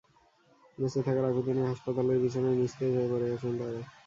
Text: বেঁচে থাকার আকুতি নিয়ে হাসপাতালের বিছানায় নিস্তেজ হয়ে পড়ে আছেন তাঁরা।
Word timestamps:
বেঁচে 0.77 0.99
থাকার 1.05 1.25
আকুতি 1.27 1.51
নিয়ে 1.53 1.69
হাসপাতালের 1.71 2.17
বিছানায় 2.23 2.57
নিস্তেজ 2.59 2.91
হয়ে 2.95 3.11
পড়ে 3.11 3.27
আছেন 3.35 3.53
তাঁরা। 3.59 3.81